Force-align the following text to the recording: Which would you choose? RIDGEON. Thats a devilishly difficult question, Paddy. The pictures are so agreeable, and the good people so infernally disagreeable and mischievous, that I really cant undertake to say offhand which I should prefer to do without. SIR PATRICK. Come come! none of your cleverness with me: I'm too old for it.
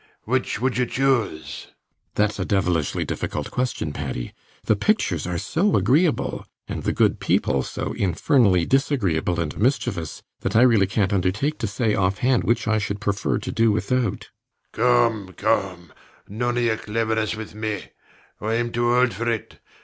Which 0.23 0.59
would 0.59 0.79
you 0.79 0.87
choose? 0.87 1.33
RIDGEON. 1.67 2.11
Thats 2.15 2.39
a 2.39 2.43
devilishly 2.45 3.05
difficult 3.05 3.51
question, 3.51 3.93
Paddy. 3.93 4.33
The 4.65 4.75
pictures 4.75 5.27
are 5.27 5.37
so 5.37 5.75
agreeable, 5.75 6.47
and 6.67 6.81
the 6.81 6.91
good 6.91 7.19
people 7.19 7.61
so 7.61 7.93
infernally 7.93 8.65
disagreeable 8.65 9.39
and 9.39 9.55
mischievous, 9.59 10.23
that 10.39 10.55
I 10.55 10.63
really 10.63 10.87
cant 10.87 11.13
undertake 11.13 11.59
to 11.59 11.67
say 11.67 11.93
offhand 11.93 12.45
which 12.45 12.67
I 12.67 12.79
should 12.79 12.99
prefer 12.99 13.37
to 13.37 13.51
do 13.51 13.71
without. 13.71 14.31
SIR 14.73 14.73
PATRICK. 14.73 14.73
Come 14.73 15.33
come! 15.37 15.93
none 16.27 16.57
of 16.57 16.63
your 16.63 16.77
cleverness 16.77 17.35
with 17.35 17.53
me: 17.53 17.91
I'm 18.41 18.71
too 18.71 18.91
old 18.95 19.13
for 19.13 19.29
it. 19.31 19.59